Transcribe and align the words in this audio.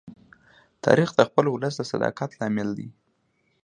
تاریخ 0.85 1.09
د 1.15 1.21
خپل 1.29 1.45
ولس 1.49 1.73
د 1.77 1.81
صداقت 1.91 2.29
لامل 2.39 2.69
دی. 2.77 2.87